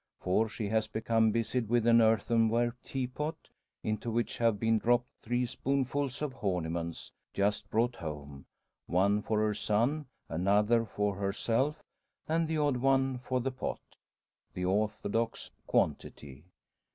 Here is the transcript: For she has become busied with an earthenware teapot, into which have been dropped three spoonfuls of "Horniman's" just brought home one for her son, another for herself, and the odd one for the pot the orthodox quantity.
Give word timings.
For 0.19 0.49
she 0.49 0.67
has 0.69 0.87
become 0.87 1.29
busied 1.29 1.69
with 1.69 1.85
an 1.85 2.01
earthenware 2.01 2.75
teapot, 2.83 3.35
into 3.83 4.09
which 4.09 4.39
have 4.39 4.59
been 4.59 4.79
dropped 4.79 5.09
three 5.21 5.45
spoonfuls 5.45 6.23
of 6.23 6.33
"Horniman's" 6.33 7.11
just 7.35 7.69
brought 7.69 7.97
home 7.97 8.47
one 8.87 9.21
for 9.21 9.41
her 9.41 9.53
son, 9.53 10.07
another 10.27 10.85
for 10.85 11.17
herself, 11.17 11.83
and 12.27 12.47
the 12.47 12.57
odd 12.57 12.77
one 12.77 13.19
for 13.19 13.41
the 13.41 13.51
pot 13.51 13.79
the 14.55 14.65
orthodox 14.65 15.51
quantity. 15.67 16.45